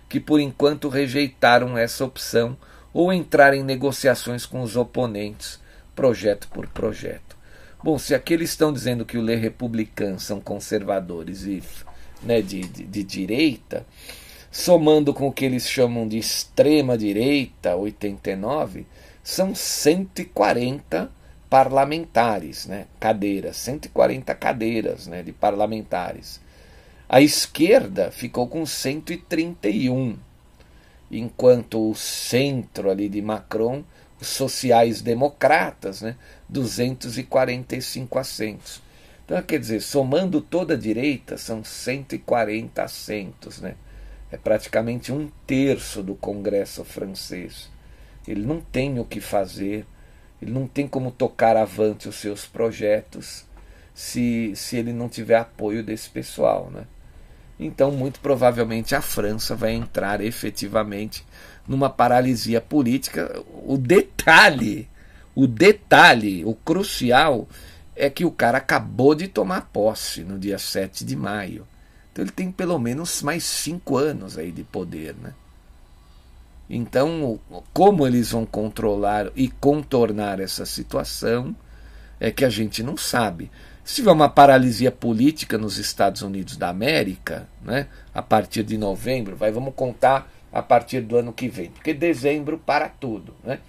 [0.08, 2.56] que por enquanto rejeitaram essa opção,
[2.92, 5.60] ou entrar em negociações com os oponentes,
[5.94, 7.36] projeto por projeto.
[7.82, 11.62] Bom, se aqueles estão dizendo que o Les Républicains são conservadores e
[12.22, 13.86] né, de, de, de direita,
[14.50, 18.86] somando com o que eles chamam de extrema direita, 89,
[19.22, 21.10] são 140
[21.56, 26.38] parlamentares, né, cadeiras, 140 cadeiras né, de parlamentares.
[27.08, 30.18] A esquerda ficou com 131,
[31.10, 33.82] enquanto o centro ali de Macron,
[34.20, 36.16] os sociais-democratas, né,
[36.46, 38.82] 245 assentos.
[39.24, 43.76] Então, quer dizer, somando toda a direita, são 140 assentos, né?
[44.30, 47.70] é praticamente um terço do Congresso francês.
[48.28, 49.86] Ele não tem o que fazer,
[50.46, 53.44] ele não tem como tocar avante os seus projetos
[53.92, 56.70] se, se ele não tiver apoio desse pessoal.
[56.72, 56.84] Né?
[57.58, 61.24] Então, muito provavelmente, a França vai entrar efetivamente
[61.66, 63.42] numa paralisia política.
[63.64, 64.88] O detalhe,
[65.34, 67.48] o detalhe, o crucial,
[67.96, 71.66] é que o cara acabou de tomar posse no dia 7 de maio.
[72.12, 75.34] Então ele tem pelo menos mais cinco anos aí de poder, né?
[76.68, 77.38] Então,
[77.72, 81.54] como eles vão controlar e contornar essa situação
[82.18, 83.50] é que a gente não sabe.
[83.84, 89.36] Se tiver uma paralisia política nos Estados Unidos da América, né, a partir de novembro,
[89.36, 93.34] vai, vamos contar a partir do ano que vem, porque dezembro para tudo.
[93.44, 93.60] Né?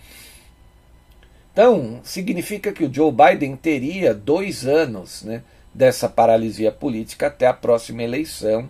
[1.53, 7.53] Então, significa que o Joe Biden teria dois anos né, dessa paralisia política até a
[7.53, 8.69] próxima eleição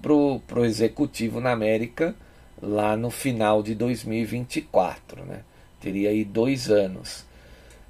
[0.00, 2.14] para o executivo na América,
[2.60, 5.24] lá no final de 2024.
[5.24, 5.40] Né?
[5.80, 7.24] Teria aí dois anos.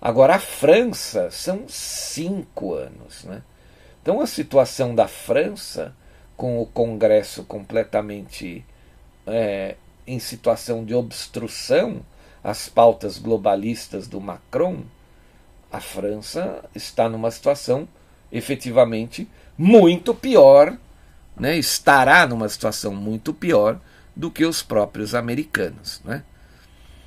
[0.01, 3.25] Agora, a França são cinco anos.
[3.25, 3.43] Né?
[4.03, 5.95] Então, a situação da França,
[6.37, 8.65] com o Congresso completamente
[9.27, 9.75] é,
[10.07, 12.01] em situação de obstrução
[12.43, 14.83] às pautas globalistas do Macron,
[15.71, 17.87] a França está numa situação
[18.33, 20.77] efetivamente muito pior,
[21.37, 23.79] né, estará numa situação muito pior
[24.19, 26.03] do que os próprios americanos.
[26.05, 26.25] Né?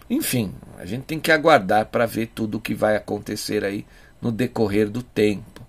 [0.09, 3.85] Enfim, a gente tem que aguardar para ver tudo o que vai acontecer aí
[4.21, 5.61] no decorrer do tempo.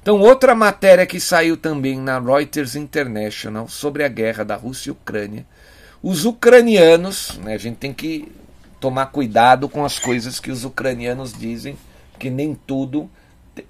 [0.00, 4.92] Então, outra matéria que saiu também na Reuters International sobre a guerra da Rússia e
[4.92, 5.44] Ucrânia.
[6.02, 8.32] Os ucranianos, né, a gente tem que
[8.80, 11.76] tomar cuidado com as coisas que os ucranianos dizem,
[12.18, 13.10] que nem tudo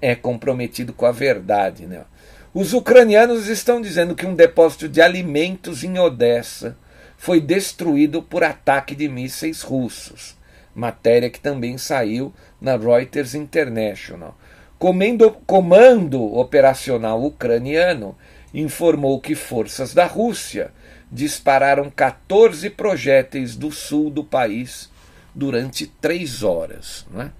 [0.01, 1.85] é comprometido com a verdade.
[1.85, 2.05] Né?
[2.53, 6.77] Os ucranianos estão dizendo que um depósito de alimentos em Odessa
[7.21, 10.35] foi destruído por ataque de mísseis russos.
[10.73, 14.35] Matéria que também saiu na Reuters International.
[14.79, 18.17] Comendo, comando operacional ucraniano
[18.51, 20.71] informou que forças da Rússia
[21.11, 24.89] dispararam 14 projéteis do sul do país
[25.35, 27.05] durante três horas.
[27.11, 27.31] Né?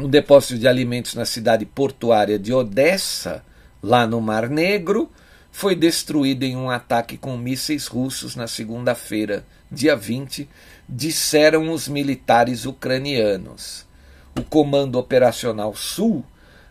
[0.00, 3.44] um depósito de alimentos na cidade portuária de Odessa,
[3.80, 5.08] lá no Mar Negro,
[5.52, 10.48] foi destruído em um ataque com mísseis russos na segunda-feira, dia 20,
[10.88, 13.86] disseram os militares ucranianos.
[14.36, 16.24] O Comando Operacional Sul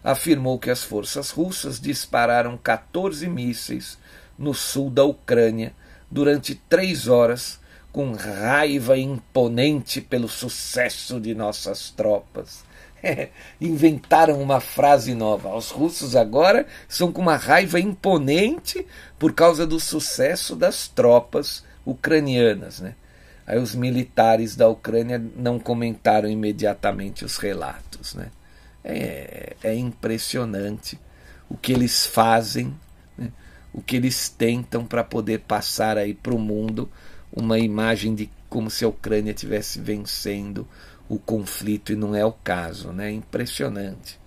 [0.04, 4.00] afirmou que as forças russas dispararam 14 mísseis
[4.38, 5.74] no sul da Ucrânia
[6.10, 7.60] durante três horas,
[7.92, 12.64] com raiva imponente pelo sucesso de nossas tropas
[13.60, 15.56] inventaram uma frase nova.
[15.56, 18.86] Os russos agora são com uma raiva imponente
[19.18, 22.80] por causa do sucesso das tropas ucranianas.
[22.80, 22.96] Né?
[23.46, 28.14] Aí os militares da Ucrânia não comentaram imediatamente os relatos.
[28.14, 28.28] Né?
[28.84, 31.00] É, é impressionante
[31.50, 32.74] o que eles fazem,
[33.18, 33.32] né?
[33.74, 36.90] o que eles tentam para poder passar aí para o mundo
[37.34, 40.68] uma imagem de como se a Ucrânia estivesse vencendo
[41.14, 43.12] o conflito e não é o caso, né?
[43.12, 44.18] Impressionante.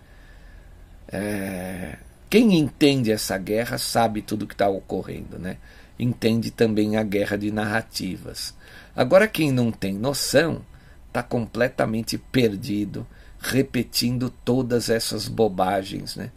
[1.08, 1.96] É...
[2.28, 5.56] Quem entende essa guerra sabe tudo o que está ocorrendo, né?
[5.98, 8.54] Entende também a guerra de narrativas.
[8.94, 10.60] Agora quem não tem noção
[11.08, 13.06] está completamente perdido,
[13.38, 16.30] repetindo todas essas bobagens, né?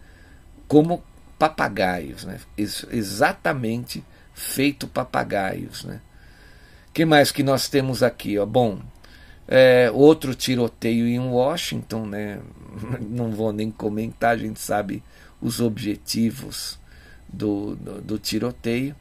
[0.66, 1.04] Como
[1.38, 2.40] papagaios, né?
[2.58, 6.02] exatamente feito papagaios, né?
[6.94, 8.40] que mais que nós temos aqui?
[8.40, 8.46] Ó?
[8.46, 8.82] Bom,
[9.48, 12.40] é, outro tiroteio em Washington, né?
[13.10, 15.04] não vou nem comentar, a gente sabe
[15.42, 16.80] os objetivos
[17.28, 18.96] do, do, do tiroteio.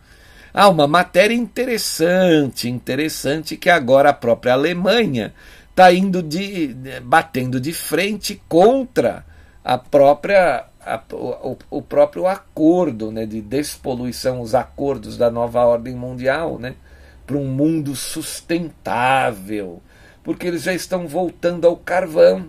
[0.53, 5.35] Ah, uma matéria interessante, interessante que agora a própria Alemanha
[5.69, 9.27] está indo de batendo de frente contra
[9.63, 15.95] a própria a, o, o, próprio acordo né, de despoluição, os acordos da nova ordem
[15.95, 16.77] mundial, né,
[17.27, 19.83] para um mundo sustentável,
[20.27, 22.49] porque eles já estão voltando ao carvão,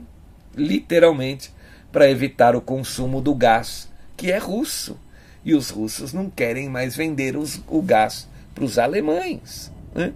[0.55, 1.51] literalmente,
[1.91, 4.99] para evitar o consumo do gás, que é russo.
[5.45, 9.71] E os russos não querem mais vender os, o gás para os alemães.
[9.93, 10.11] Né?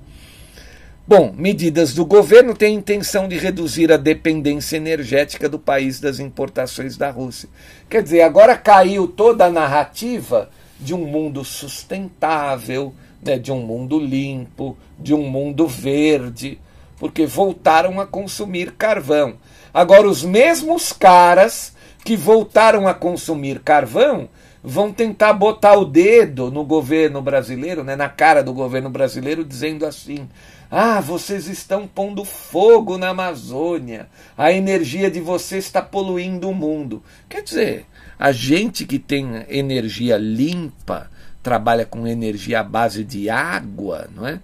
[1.07, 6.19] Bom, medidas do governo têm a intenção de reduzir a dependência energética do país das
[6.19, 7.47] importações da Rússia.
[7.87, 10.49] Quer dizer, agora caiu toda a narrativa
[10.79, 12.91] de um mundo sustentável,
[13.21, 16.59] né, de um mundo limpo, de um mundo verde,
[17.01, 19.33] porque voltaram a consumir carvão.
[19.73, 21.73] Agora, os mesmos caras
[22.05, 24.29] que voltaram a consumir carvão
[24.63, 29.83] vão tentar botar o dedo no governo brasileiro, né, na cara do governo brasileiro, dizendo
[29.83, 30.29] assim:
[30.69, 37.01] ah, vocês estão pondo fogo na Amazônia, a energia de vocês está poluindo o mundo.
[37.27, 37.87] Quer dizer,
[38.19, 41.09] a gente que tem energia limpa,
[41.41, 44.39] trabalha com energia à base de água, não é?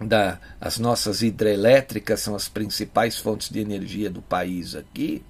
[0.00, 5.22] Da, as nossas hidrelétricas são as principais fontes de energia do país aqui.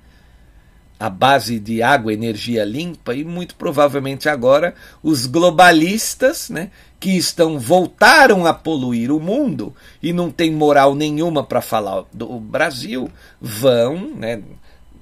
[0.99, 7.59] A base de água, energia limpa, e muito provavelmente agora os globalistas, né, que estão
[7.59, 13.11] voltaram a poluir o mundo e não tem moral nenhuma para falar do Brasil,
[13.41, 14.43] vão, né,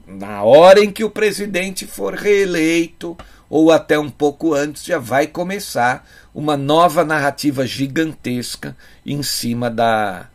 [0.06, 3.16] na hora em que o presidente for reeleito
[3.48, 10.28] ou até um pouco antes já vai começar uma nova narrativa gigantesca em cima da,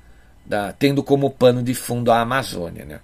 [0.46, 3.00] da tendo como pano de fundo a Amazônia, né?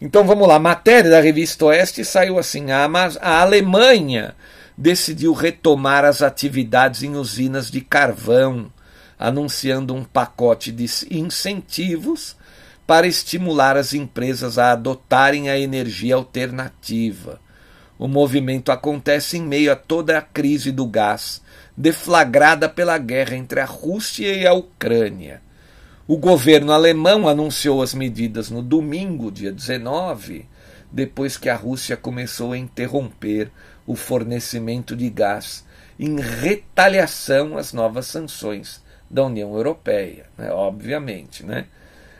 [0.00, 2.88] Então vamos lá, matéria da revista Oeste saiu assim: a,
[3.20, 4.34] a Alemanha
[4.76, 8.72] decidiu retomar as atividades em usinas de carvão,
[9.18, 12.34] anunciando um pacote de incentivos
[12.86, 17.38] para estimular as empresas a adotarem a energia alternativa.
[17.98, 21.42] O movimento acontece em meio a toda a crise do gás,
[21.80, 25.40] deflagrada pela guerra entre a Rússia e a Ucrânia.
[26.06, 30.46] O governo alemão anunciou as medidas no domingo, dia 19,
[30.92, 33.50] depois que a Rússia começou a interromper
[33.86, 35.64] o fornecimento de gás
[35.98, 40.52] em retaliação às novas sanções da União Europeia, né?
[40.52, 41.46] obviamente.
[41.46, 41.64] Né?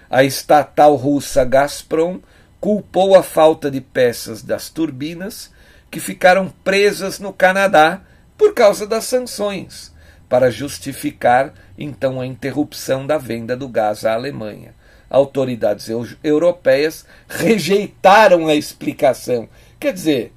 [0.08, 2.20] A estatal russa Gazprom
[2.58, 5.50] culpou a falta de peças das turbinas
[5.90, 8.02] que ficaram presas no Canadá
[8.41, 9.93] por causa das sanções
[10.26, 14.74] para justificar então a interrupção da venda do gás à Alemanha.
[15.11, 15.88] Autoridades
[16.24, 19.47] europeias rejeitaram a explicação.
[19.78, 20.32] Quer dizer,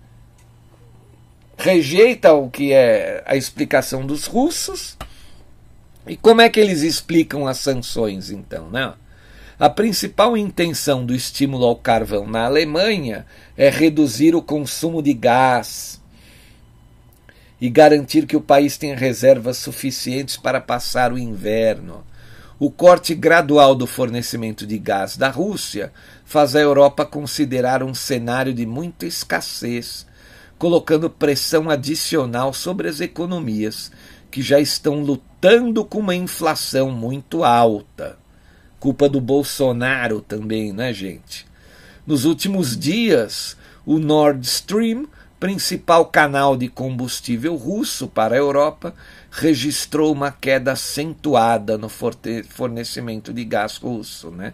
[1.57, 4.97] rejeita o que é a explicação dos russos.
[6.05, 8.69] E como é que eles explicam as sanções, então?
[8.69, 8.93] Né?
[9.57, 13.25] A principal intenção do estímulo ao carvão na Alemanha
[13.55, 16.02] é reduzir o consumo de gás,
[17.63, 22.03] e garantir que o país tenha reservas suficientes para passar o inverno.
[22.59, 25.93] O corte gradual do fornecimento de gás da Rússia
[26.25, 30.05] faz a Europa considerar um cenário de muita escassez,
[30.57, 33.93] colocando pressão adicional sobre as economias,
[34.29, 38.17] que já estão lutando com uma inflação muito alta.
[38.77, 41.45] Culpa do Bolsonaro também, né, gente?
[42.05, 43.55] Nos últimos dias,
[43.85, 45.07] o Nord Stream
[45.43, 48.95] principal canal de combustível russo para a Europa,
[49.29, 54.31] registrou uma queda acentuada no fornecimento de gás russo.
[54.31, 54.53] Né?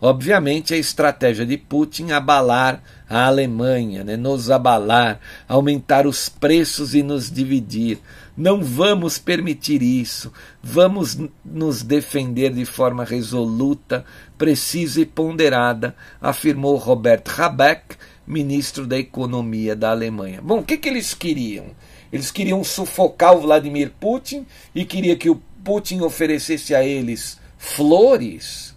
[0.00, 4.16] Obviamente, a estratégia de Putin abalar a Alemanha, né?
[4.16, 8.00] nos abalar, aumentar os preços e nos dividir.
[8.34, 10.32] Não vamos permitir isso.
[10.62, 14.02] Vamos nos defender de forma resoluta,
[14.38, 20.40] precisa e ponderada, afirmou Robert Habeck, ministro da Economia da Alemanha.
[20.42, 21.66] Bom, o que, que eles queriam?
[22.12, 28.74] Eles queriam sufocar o Vladimir Putin e queria que o Putin oferecesse a eles flores,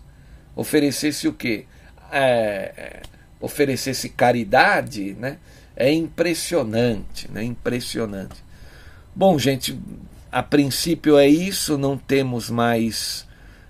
[0.56, 1.66] oferecesse o quê?
[2.12, 3.02] É, é
[3.40, 5.38] oferecesse caridade, né?
[5.76, 7.44] É impressionante, né?
[7.44, 8.44] Impressionante.
[9.14, 9.78] Bom, gente,
[10.32, 13.28] a princípio é isso, não temos mais,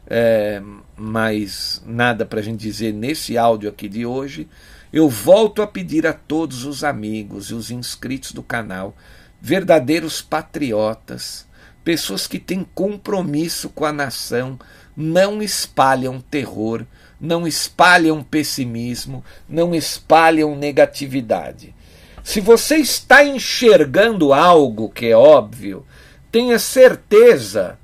[0.07, 0.61] é,
[0.95, 4.47] mais nada para a gente dizer nesse áudio aqui de hoje.
[4.95, 8.95] Eu volto a pedir a todos os amigos e os inscritos do canal,
[9.41, 11.45] verdadeiros patriotas,
[11.83, 14.57] pessoas que têm compromisso com a nação,
[14.95, 16.85] não espalham terror,
[17.19, 21.75] não espalham pessimismo, não espalham negatividade.
[22.23, 25.85] Se você está enxergando algo que é óbvio,
[26.31, 27.77] tenha certeza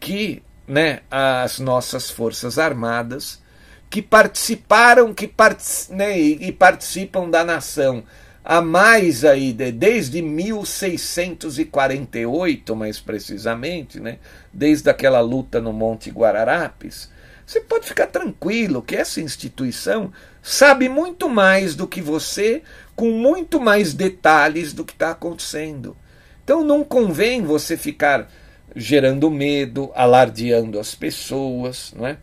[0.00, 3.38] que né, as nossas Forças Armadas
[3.90, 5.30] que participaram que
[5.90, 8.04] né, e, e participam da nação
[8.48, 14.16] há mais aí de, desde 1648, mais precisamente, né,
[14.50, 17.10] desde aquela luta no Monte Guararapes,
[17.46, 20.10] você pode ficar tranquilo que essa instituição
[20.42, 22.62] sabe muito mais do que você,
[22.96, 25.94] com muito mais detalhes do que está acontecendo.
[26.42, 28.30] Então não convém você ficar
[28.74, 32.16] gerando medo, alardeando as pessoas, não é?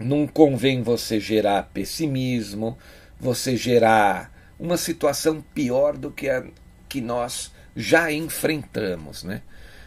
[0.00, 2.78] Não convém você gerar pessimismo,
[3.20, 6.42] você gerar uma situação pior do que a
[6.88, 9.42] que nós já enfrentamos, né?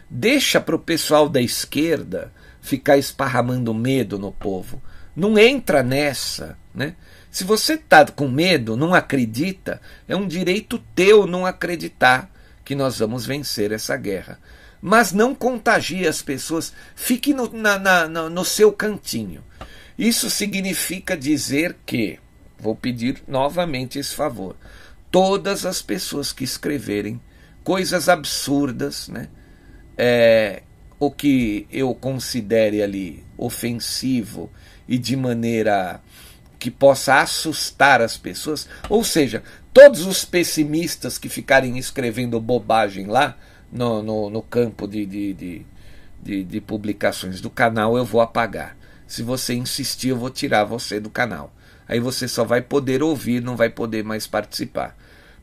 [0.08, 4.80] Deixa para o pessoal da esquerda ficar esparramando medo no povo.
[5.14, 6.94] Não entra nessa, né?
[7.30, 12.30] Se você está com medo, não acredita, é um direito teu não acreditar
[12.64, 14.38] que nós vamos vencer essa guerra.
[14.80, 19.42] Mas não contagie as pessoas, fique no, na, na, no seu cantinho.
[19.98, 22.18] Isso significa dizer que,
[22.58, 24.56] vou pedir novamente esse favor,
[25.10, 27.20] todas as pessoas que escreverem
[27.62, 29.28] coisas absurdas, né,
[29.96, 30.62] é,
[30.98, 34.50] o que eu considere ali ofensivo
[34.88, 36.00] e de maneira
[36.58, 39.42] que possa assustar as pessoas, ou seja,
[39.72, 43.36] todos os pessimistas que ficarem escrevendo bobagem lá
[43.70, 45.66] no, no, no campo de, de, de,
[46.22, 48.76] de, de publicações do canal, eu vou apagar.
[49.06, 51.52] Se você insistir, eu vou tirar você do canal.
[51.86, 54.96] Aí você só vai poder ouvir, não vai poder mais participar.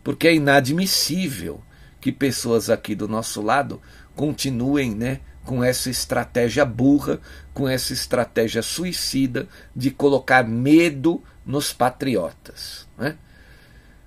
[0.04, 1.62] Porque é inadmissível
[2.00, 3.80] que pessoas aqui do nosso lado
[4.16, 7.20] continuem, né, com essa estratégia burra,
[7.54, 12.88] com essa estratégia suicida de colocar medo nos patriotas.
[12.98, 13.16] Né?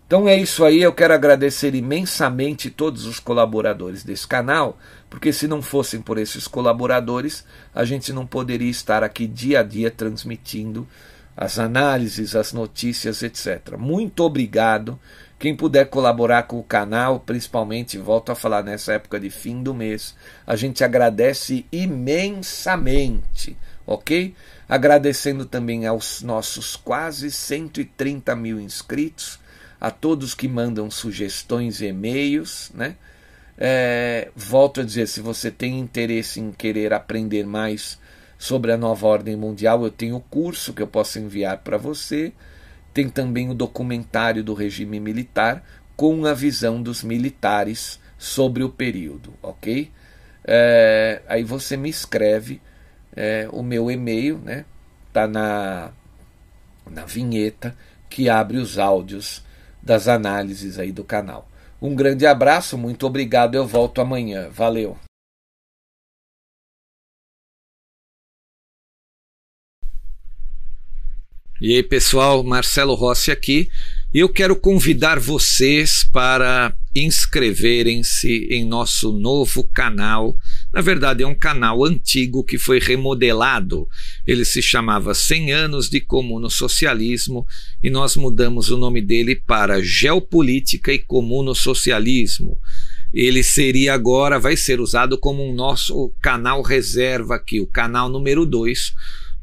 [0.06, 4.78] Então é isso aí, eu quero agradecer imensamente todos os colaboradores desse canal,
[5.14, 9.62] porque se não fossem por esses colaboradores, a gente não poderia estar aqui dia a
[9.62, 10.88] dia transmitindo
[11.36, 13.76] as análises, as notícias, etc.
[13.78, 14.98] Muito obrigado.
[15.38, 19.72] Quem puder colaborar com o canal, principalmente, volto a falar nessa época de fim do
[19.72, 23.56] mês, a gente agradece imensamente,
[23.86, 24.34] ok?
[24.68, 29.38] Agradecendo também aos nossos quase 130 mil inscritos,
[29.80, 32.96] a todos que mandam sugestões e e-mails, né?
[33.56, 37.98] É, volto a dizer, se você tem interesse em querer aprender mais
[38.36, 42.32] sobre a nova ordem mundial, eu tenho o curso que eu posso enviar para você.
[42.92, 45.64] Tem também o documentário do regime militar
[45.96, 49.90] com a visão dos militares sobre o período, ok?
[50.44, 52.60] É, aí você me escreve
[53.16, 54.64] é, o meu e-mail, né?
[55.12, 55.92] Tá na
[56.90, 57.74] na vinheta
[58.10, 59.42] que abre os áudios
[59.82, 61.48] das análises aí do canal.
[61.84, 63.56] Um grande abraço, muito obrigado.
[63.56, 64.48] Eu volto amanhã.
[64.48, 64.96] Valeu.
[71.60, 73.68] E aí, pessoal, Marcelo Rossi aqui.
[74.14, 80.38] Eu quero convidar vocês para inscreverem-se em nosso novo canal.
[80.74, 83.88] Na verdade, é um canal antigo que foi remodelado.
[84.26, 87.46] Ele se chamava 100 anos de comuno socialismo
[87.80, 92.58] e nós mudamos o nome dele para Geopolítica e Comuno Socialismo.
[93.12, 98.44] Ele seria agora, vai ser usado como um nosso canal reserva aqui, o canal número
[98.44, 98.92] 2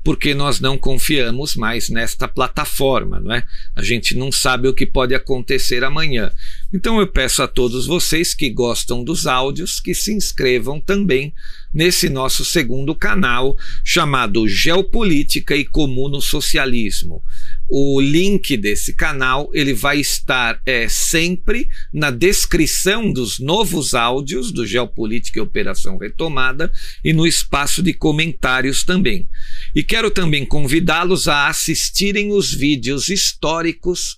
[0.04, 3.44] porque nós não confiamos mais nesta plataforma, não é?
[3.76, 6.32] A gente não sabe o que pode acontecer amanhã.
[6.74, 11.34] Então eu peço a todos vocês que gostam dos áudios que se inscrevam também
[11.74, 17.22] nesse nosso segundo canal chamado Geopolítica e Comuno Socialismo.
[17.70, 24.66] O link desse canal ele vai estar é, sempre na descrição dos novos áudios do
[24.66, 26.72] Geopolítica e Operação Retomada
[27.04, 29.28] e no espaço de comentários também.
[29.76, 34.18] E quero também convidá-los a assistirem os vídeos históricos